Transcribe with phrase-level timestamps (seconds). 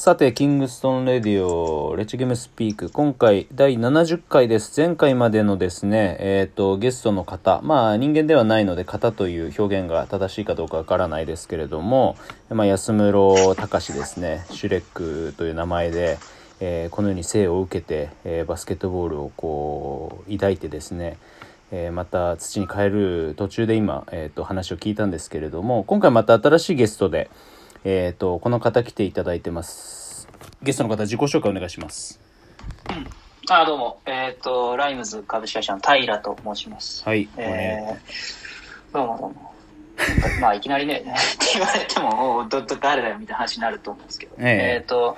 [0.00, 4.72] さて、キングストンレディオ、レチゲムスピーク、今回第70回です。
[4.80, 12.16] 前回までのですね、えっ、と、ゲストの方、まあ人間ではないので、方という表現が正しいかどうかわからないですけれども、
[12.48, 16.18] まあ安室隆ですね、シュレックという名前で、
[16.60, 21.18] えーこのように生を受けて、えーバスケットボールをこう、抱いてですね、
[21.72, 27.28] えーまた土に帰る途中で今、えー、と話を聞いたんですけれども今回また新しいゲストで、
[27.84, 30.28] えー、とこの方来ていただいてます
[30.62, 32.20] ゲストの方自己紹介お願いします
[33.52, 34.00] あ、どうも。
[34.06, 37.02] えっ、と、ライムズ株式会社の平と申します。
[37.04, 39.54] はい、えー、どうもどうも。
[40.40, 44.36] まあ、いきなりね、 って言われても、おうど、ど、誰だよみたいな話になると思うんですけど。
[44.38, 45.16] ええっ、と、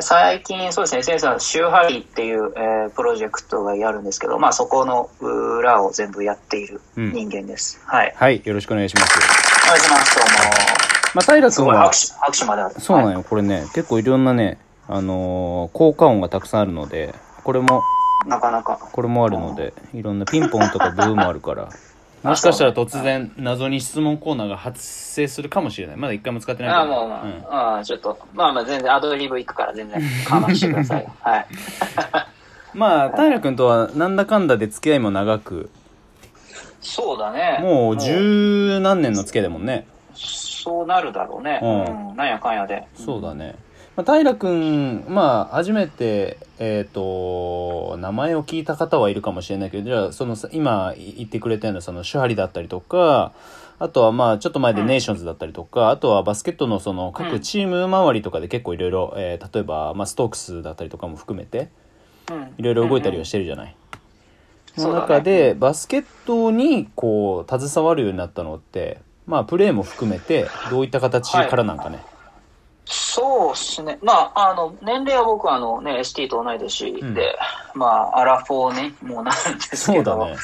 [0.00, 7.80] 最近、そうですね、先生は、シューハリーっていう、えープロジェクトがやるんですけど、まあ、そこの裏を全部やっている人間です。
[7.86, 8.12] はい。
[8.14, 9.18] はいよろしくお願いします
[9.64, 10.16] お願いします。
[10.16, 10.81] どうも。
[11.14, 12.74] まあ平す君はごい拍手、拍手まである。
[12.74, 14.58] はいそうなんよ、これね結構いろんなね
[14.88, 17.82] あのー効果音がたくさんあるのでこれも
[18.26, 18.78] なかなか。
[18.92, 21.68] これもあるのでいろんなピンポンとかブーもあるから
[22.22, 31.10] もしかしたら突然謎に質問コーナーが発生するかもしれないまだ一回も使ってないあけどまあまあ、うんああちょっと、まあまあ全然アドリブ行くから全然我慢してくださいよ。
[31.20, 31.46] はい。
[32.74, 35.68] まあ平君とはなんだかんだで付き合いも長く
[36.80, 37.58] そうだね。
[37.60, 39.86] もう十何年の付き合いだもんね。
[40.62, 41.58] そうなるだろうね。
[41.60, 42.16] うんうん。
[42.16, 42.86] なんやかんやで。
[42.94, 43.56] そうだね。
[43.96, 53.32] まあ、平くん、まあ、初めて、えっ、と、名前を聞いた方はいるかもしれないけど、じゃあ、そのさ、今言ってくれたような、その、手張りだったりとか、
[53.78, 61.68] あとはまあ、ちょっと前でネーションズだったりとか、あとはバスケットのその、各チーム周りとかで結構いろいろ、えー例えば、まあ、ストークスだったりとかも含めて、
[62.30, 62.54] うん。
[62.56, 63.76] いろいろ動いたりはしてるじゃない。
[64.76, 72.02] そのそうだね中で、バスケットに、こう、携わるようになったのって、まあ、プレーも含めて、どういった形からなんかね。
[72.84, 73.98] そうっすね。
[74.02, 80.12] まあ、あの、年齢は僕はあのね、ST と同い年で、んまあ、アラフォーね、もうなるんですけど。
[80.12, 80.36] そうだね。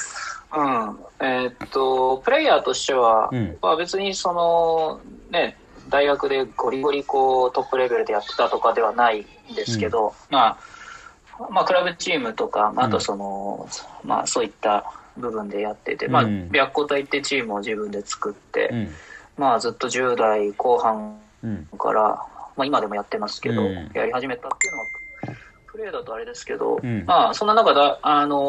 [0.56, 0.98] うん。
[1.20, 5.00] えーっと、プレイヤーとしては、うんまあ別にその、
[5.30, 5.56] ね、
[5.88, 10.58] 大学でゴリゴリこうトップレベルでやってたとかではないんですけど、ま
[11.38, 13.68] あ、まあクラブチームとか、まああとその、
[14.04, 18.88] まあそういった部分でやってて、まあうん白虎隊ってチームを自分で作って、うん。
[19.36, 21.68] まあずっと10代後半うん。
[21.78, 22.02] から、
[22.56, 24.84] まあ今でもやってますけど、うんやり始めたっていうのは、
[25.66, 28.40] プレーだとあれですけど、うんまあそんな中だ、あのー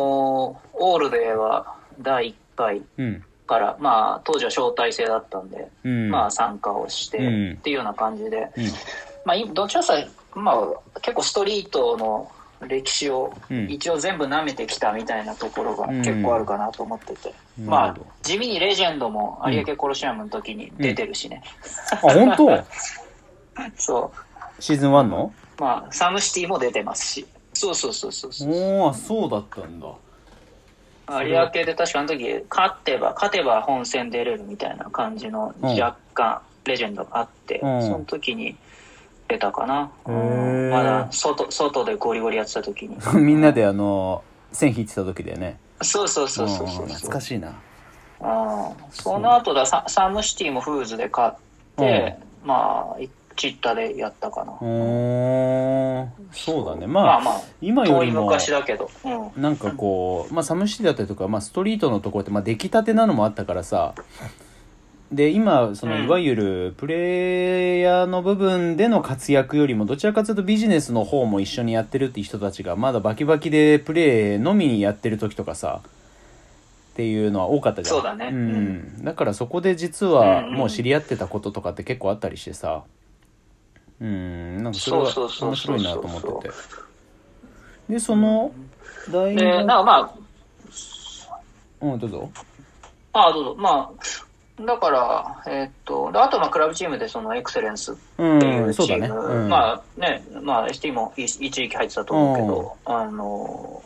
[0.74, 3.24] オールデーは第1回うん。
[3.48, 6.10] から、まあ当時は招待制だったんで、うん。
[6.10, 8.66] まあ参加をして、うんっていうような感じで、うん。
[9.26, 12.32] まあいどっちかというとまあ結構ストリートの
[12.68, 13.70] 歴史をうん。
[13.70, 16.02] 一応全部舐めてきたみたいなところがうん。
[16.02, 17.66] 結構あるかなと思ってて、うん。
[17.66, 21.42] まあ地味にレジェンドも有明コロシアムの時に出てるしね、
[21.92, 22.64] あ、本当？
[23.76, 24.12] そ
[24.60, 24.62] う。
[24.62, 25.34] シーズン1の？
[25.58, 27.26] まあ、サムシティも出てますし。
[27.54, 28.50] そうそうそうそうそう。
[28.50, 29.88] おー、そうだったんだ。
[31.24, 37.82] 有明で確かあの時、勝てば、勝てば本戦出れるみたいな感じの若干レジェンドがあって、うん。
[37.82, 38.56] その時に
[39.30, 39.92] 出たかな。
[40.06, 42.98] まだ外、外でゴリゴリやってた時に。
[43.14, 45.58] みんなであの、線引いてた時だよね。
[45.82, 46.86] そうそうそうそうそう。
[46.86, 47.50] ん懐かしいな。
[47.50, 47.56] うん
[48.92, 51.36] その後だサ、サムシティもフーズで勝っ
[51.78, 53.04] て、まあ、
[53.38, 54.52] チッタでやったかな。
[54.60, 54.66] そ
[56.64, 56.86] うだね。
[56.88, 58.90] まあ、まあまあ、今よ遠いりも、昔だけど。
[59.06, 59.42] うん。
[59.42, 63.94] なんかこう、まあ、サムシティだったりとか、まあ、ストリートのところって、まあ、出来たてなのもあったからさ、
[65.12, 77.96] で、今、その、うんいわゆる、プレイヤーの部分での活躍よりも、どちらかというとビジネスの方も一緒にやってるっていう人たちが、まだバキバキでプレイのみにやってる時とかさ、っていうのは多かったじゃん。
[77.96, 79.04] そうだねん。
[79.04, 82.84] だからそこで実は、もう知り合ってたこととかって結構あったりしてさ、
[84.02, 86.54] うん、なんかそれは面白いなと思ってて。
[87.90, 88.52] で、その、
[89.12, 90.12] 大で、なん学、かまあ、
[91.82, 92.32] うん、どうぞ。
[93.14, 93.56] ああ、どうぞ。
[93.58, 94.04] まあ、
[94.66, 98.74] だから、えーっと、であとまあクラブチームでそのエクセレンスってうん、いう。
[98.74, 103.84] チーム、うん、まあね、まあ ST も一一時期入ってたと思うけど、あの、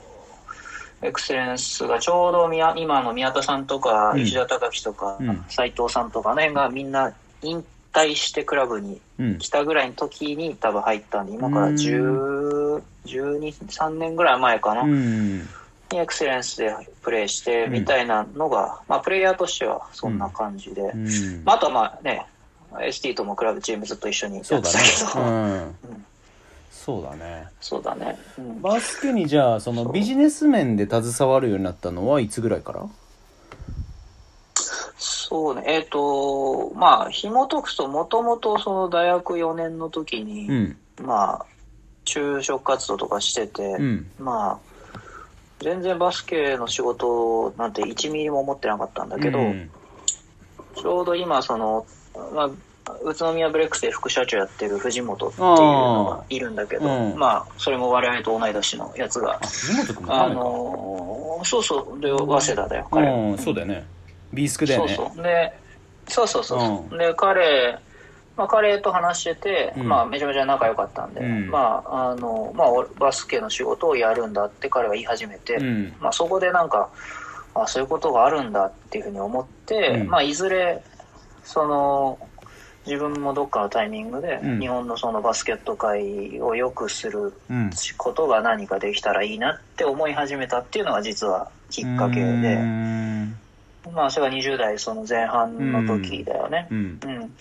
[1.04, 7.14] エクセレンスがちょうど宮今の宮田さんとか、うん石田隆樹とかうん、斎、藤さんとか、あの辺がみんな
[7.44, 7.64] 引
[7.94, 9.38] 退してクラブにうん。
[9.38, 14.84] 来たぐらいの時に多分入ったんで、今から10、12、3年ぐらい前かな。
[15.94, 15.98] うん。
[15.98, 21.44] にエクセレンスでプレーしてみたいなのが、まあプレイヤーとしてはそんな感じで、うん。
[21.44, 22.26] まあ、あとはまあね
[22.72, 25.26] ST ともクラブチームずっと一緒にやってそうだねたけど。
[25.26, 25.76] うん。
[26.72, 27.48] そうだね。
[27.62, 32.86] そうだね、うんバスケにじゃあ、そのビジネス面で携わるようになったのはいつぐらいから？
[34.98, 40.78] そそうね、えっ、と、まあ、紐解くと、もともとその大学4年の時に、うん。
[41.02, 41.46] まあ、
[42.06, 44.12] 就職活動とかしてて、うん。
[44.20, 44.60] まあ、
[45.64, 49.70] 全然バスケの仕事なんて1ミリも思ってなかったんだけど、うん
[50.76, 51.86] ちょうど今、その、
[52.34, 52.50] まあ、
[53.04, 59.40] 宇都宮ブレックスで副社長やってる藤本っていうのがいるんだけど、うんまあ、それも我々と同い年のやつが
[60.08, 60.30] あ。
[60.30, 63.08] のーそうそう、で、早稲田だよ、彼。
[63.12, 63.86] うん、そうだよね。
[64.32, 64.96] ビースクだよね。
[64.96, 65.24] そうそう。
[65.24, 65.54] で、
[66.08, 66.98] そうそうそうそう。
[66.98, 67.78] で、彼、
[68.36, 75.94] まあ、彼と話してて、うんまあ、めちゃめちゃ仲良かったんで、うんまあ、あの、まあ、俺バスケの仕事をやるんだって彼は言い始めて、うん。
[76.00, 76.90] まあ、そこでなんか、
[77.54, 80.84] あ、そういうことがあるんだっていうふうに思って、うんまあ、いずれ、
[81.44, 82.18] その、
[82.86, 87.70] 自分もどっかのタイミングで、うん日本のそのバスケット界を良くするうん。
[87.98, 93.38] ことが何かできたらいいなって思い始めたっていうのが実はきっかけうで、ん。
[93.94, 96.68] まあ、それが20代その前半の時だよね。
[96.72, 97.00] うん。
[97.04, 97.36] うん。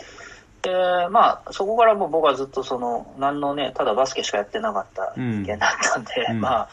[0.62, 6.40] で、まあ、そこからもう僕はずっとその、何のね、ただバスケしかやってなかった人間だったんで、うん。
[6.40, 6.68] まあ、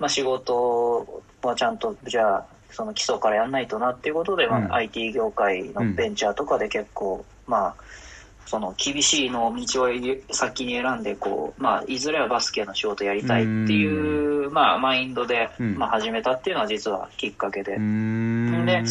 [0.00, 4.72] まあ仕事はちゃんと、じゃあ、その基礎からやんないとなっていうことで、まあ、うん。
[4.72, 7.74] IT 業界のベンチャーとかで結構、まあ、
[8.46, 9.88] その厳しいの道を
[10.32, 15.76] 先に選んで、こう、まあ、いずれはバスケの仕事やりたいっていう、まあ、マインドで、うん。
[15.76, 17.76] まあ、始めたっていうのは実はきっかけで。
[17.76, 18.66] うん。
[18.66, 18.82] で、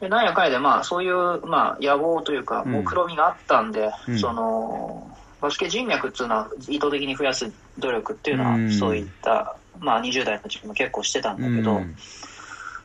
[0.00, 2.72] でなんやかんやで、まあ、そういう、まあ、野望というか、うん。
[2.72, 4.18] 目論みがあったんで、うん。
[4.18, 8.72] その、バスケ人脈っていうのは、意図的に増やす努力っていうのは、うん。
[8.72, 11.96] そういった、まあ、20代の時も結構してたんだけど、うん。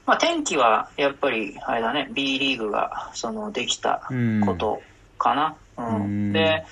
[0.06, 4.04] まあ、転機は、やっぱり、あれだね、B リーグが、その、できた
[4.46, 4.82] こと
[5.18, 5.56] かな。
[5.78, 5.96] うん。
[5.96, 6.34] うん。
[6.34, 6.64] で、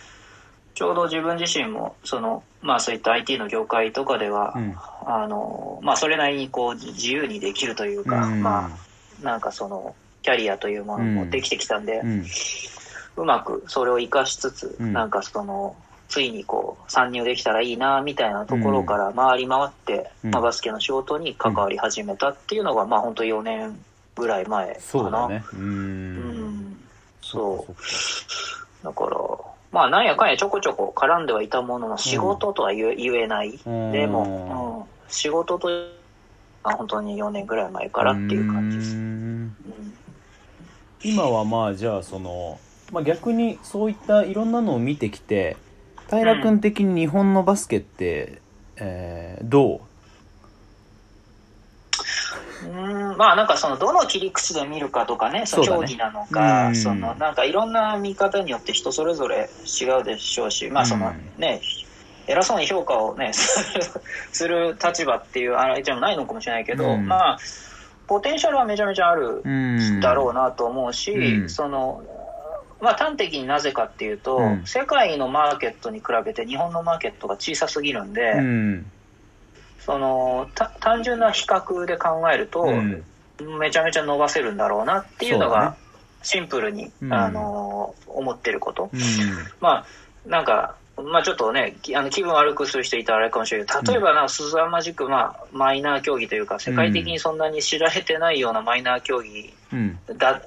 [0.75, 4.75] ちょうど自分自身も、その、まあ、そういった IT の業界とかでは、うん。
[5.05, 8.43] あの、まあ、それなりにこう、自由にできるというか、うん。
[8.43, 9.95] まあ、なんかその、
[10.27, 12.25] キャリアというものもできてきたんで、うん。
[13.15, 15.73] うまくそれを活かしつつ、うんなんかその、
[16.09, 23.79] ついにこう、参入できたらいいな、みたいなところから回り回って、うんまあ、バスケの仕事に関わり始めたっていうのが、まあ、本当4年
[24.17, 24.79] ぐらい前かな。
[24.81, 25.45] そうだね。
[25.53, 25.55] う。
[25.55, 26.77] うんん。
[27.21, 27.73] そう。
[27.73, 27.79] か
[28.83, 29.17] だから、
[29.71, 33.57] まあ、なんやかんやちょこちょこ絡んではいたものの、仕事とは言え,、ない。
[33.65, 35.69] うんでも、うん、仕事と、
[36.63, 38.91] あ本当に4年ぐらい前からっていう感じです。
[38.91, 39.97] うんうん
[41.07, 42.59] 今はまあじゃあその、
[42.91, 45.55] まあ、逆にそういったいろんなのを見てきて
[46.09, 48.41] 平君的に日本のバスケって、
[48.75, 49.81] えーどう？
[52.65, 56.75] うんまあなんかそのどの切り口で見るかとかね、その競技なのか、うん。
[56.75, 61.61] そのなんかいろんな見方によって人それぞれ違うでしょうし、まあそのうんね、
[62.27, 63.83] 偉そうに評価をね、す る
[64.31, 67.07] する立場っていうあれじゃないのかもしれないけど、うん。
[67.07, 67.37] まあ、
[68.07, 69.99] ポテンシャルはめちゃめちゃあるうん。
[69.99, 71.49] だろうなと思うし、うん。
[71.49, 72.03] その、
[72.81, 74.63] まあ端的になぜかっていうと、うん。
[74.65, 78.85] 世界のマーケットに比べて日本のマーケットが小さすぎるんで、うん。
[79.79, 83.03] そのた単純な比較で考えると、うん。
[83.59, 85.75] めちゃめちゃ伸ばせるんだろうなっていうのが
[86.23, 87.13] シンプルに、うん。
[87.13, 88.99] あの思ってること、うん。
[89.59, 89.85] まあ
[90.25, 99.99] なんかまあちょっとねきあの気分悪くする人いたらあれかもしれないけど例えばな、スズアマジック、まあ、マイナー競技というか世界的にそんなに知られてないようなマイナー競技うん。
[100.17, 100.41] だ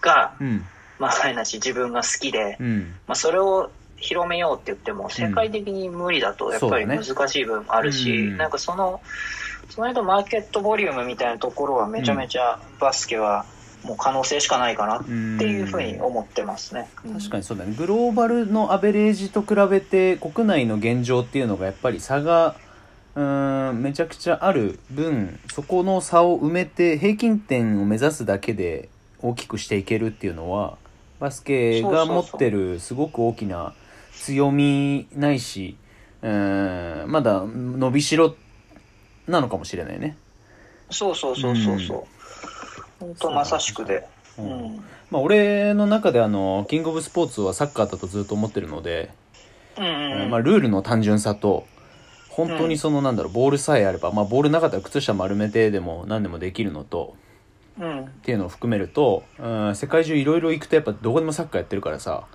[0.00, 0.64] が、うん。
[0.98, 2.94] まあ、話自分が好きで、うん。
[3.06, 8.36] まあ、それを広めようって言っても世界的に無理だとやっぱり難しい部分もあるし、うん。
[8.36, 9.00] なんかその
[9.70, 13.46] その間マーケットボリュームみたいなところはめちゃめちゃバスケは
[13.84, 16.88] もう可能性しかないかなっていうふうに思ってますね。
[17.12, 22.56] 確かにそうだねグローバルのアベレージと比べて国内の現状っていうのがやっぱり差が
[23.14, 28.88] うーんめちゃくちゃある分そこの差を埋めて平均点を目指すだけで
[29.20, 30.76] 大きくしていけるっていうのは
[31.20, 33.74] バスケが持ってるすごく大きな
[34.14, 35.76] 強みないし
[36.22, 38.34] うーんまだ伸びしろ
[39.26, 40.16] なのかもしれないね。
[40.90, 42.04] そうそうそうそうそう。
[43.04, 44.06] 本当まさしくで。
[44.38, 44.84] ううんん。
[45.10, 49.10] まあ、俺の中であのキングオブスポーツはサッカーだとずっと思ってるので、
[49.76, 49.84] うん
[50.22, 50.30] うん。
[50.30, 51.66] まあ、ルールの単純さと
[52.30, 57.14] 本当にそのなんだろうボールさえあれば、まあ、ボールなかったら靴下丸めてでも何でもできるのと
[57.78, 58.00] うん。
[58.04, 62.26] っていうのを含めると、うん、世界中いろいろ行くとやっぱどこでもサッカーやってるからさ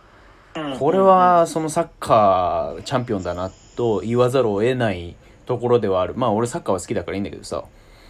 [0.56, 7.64] うんこれはそのサッカーチャンピオンだなと言わざるを得ないところではあるまあ俺サッカーは好きだからいいんだけどさうん。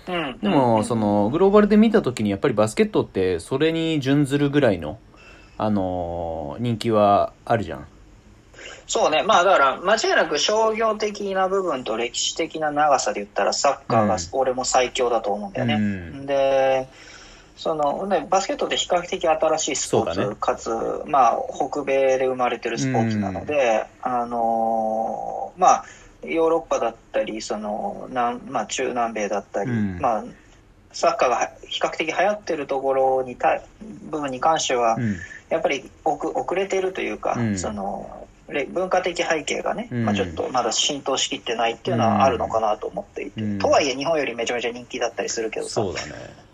[0.06, 4.98] でもそのグローバルで見た時にやっぱりバスケットってそれに準ずるぐらいの
[5.58, 7.86] あのー人気はあるじゃん。
[8.88, 9.24] そうね。
[9.24, 14.20] まあだから、間違いなく商業的な部分と歴史的な長さで言ったら、サッカーがうん。
[14.32, 15.74] 俺も最強だと思うんだよね。
[15.75, 16.25] うん。
[16.25, 16.88] で、
[17.56, 20.36] そのね、バスケットって比較的新しいスポーツ、ね。
[20.39, 20.72] かつ、
[21.06, 25.86] まあ、北米で生まれてるスポーツなので、あのーまあ、
[26.23, 29.99] ヨーロッパだったり、その、南まあ、中南米だったり、うん。
[29.99, 30.25] まあ、
[30.91, 33.61] サッカーが比較的流行ってるところにた、
[34.09, 35.17] 部分に関しては、うん。
[35.49, 37.57] やっぱり遅遅れてるというか、うん。
[37.57, 40.05] その、れ文化的背景がね、うん。
[40.05, 43.59] まあ、ちょっとまだ浸透しきってないっていうのはあるのかなと思っていて、うん。
[43.59, 46.13] とはいえ日本よりめちゃめちゃ人気だったりするけどさ、そうだね。
[46.43, 46.49] うん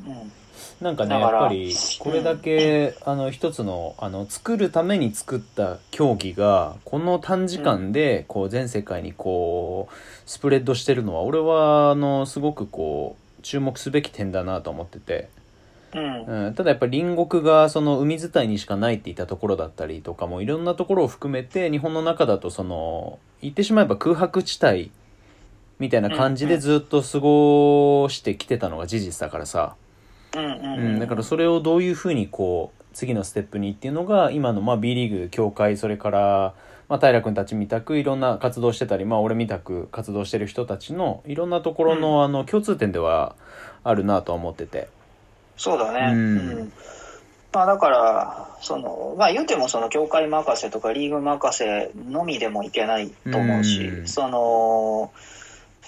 [0.81, 9.93] なんかねやっぱりこれだけ、あの一つのあの作るために作った競技がこの短時間でこう全世界にこう
[10.29, 15.29] スプレッドしてるのは俺はあのすごくこう注目すべき点だなと思ってて、
[15.93, 16.47] うん。
[16.47, 24.91] うん、ただやっぱり隣国がその海伝いにしかないって言ったところだったりとかもいろんなところを含めて日本の中だとその言ってしまえば空白地帯
[25.79, 29.75] みたいな感じでずっと過ごしてきてたのが事実だからさ、
[30.35, 36.53] うんうんううんん、だからそれをどういうふうにこう次のステップにっていうのが今のまあ B リーグ協会それから
[36.87, 43.35] まあ平君たちみたくいろんな活動してたりまあ俺みたく活動してる人たちのいろんなところのあの共通点では
[43.83, 44.89] あるなとは思ってて。
[45.57, 46.13] そうだね。
[46.13, 46.71] ううんん。
[47.53, 55.11] まあだから、その、まあ言うてもその協会任せとかリーグ任せのみでもいけないと思うし、うんその、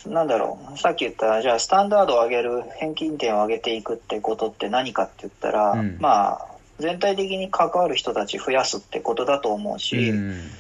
[0.06, 5.98] なんだろう、さっき言った、じゃあスタンダードを上げる、返金点を上げていくってことって何かって言ったら、うん。
[6.00, 6.46] まあ、
[6.80, 10.52] 全体的に関わる人たち増やすってことだと思うし、うん。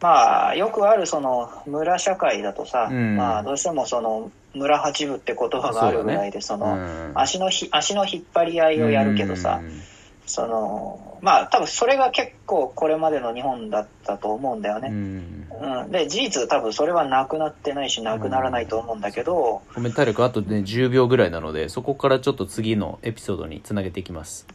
[0.00, 3.16] まあ、よくあるその村社会だとさ、うん。
[3.16, 7.12] まあどうしてもその村八部って言葉があるぐらいで、その、うん。
[7.14, 9.82] 足のひ足の引っ張り合いをやるけどさ、うん
[10.26, 15.48] そのまあ多分それが結構これまでの日本だったと思うんだようね、ん。
[15.60, 15.90] うん。
[15.90, 24.46] で事実多分それはなくなってないしなくならないと思うんだけど、コメント力あとね10秒ぐらいなのでそこからちょっと次のエピソードにつなげていきます。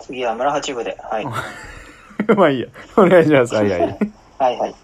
[0.00, 1.26] 次は村八部ではい。
[2.36, 2.68] まあいいや。
[2.96, 3.54] お願いします。
[3.54, 3.80] はいはい。
[4.38, 4.74] はいはい